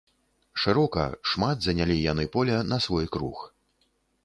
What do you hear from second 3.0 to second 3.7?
круг.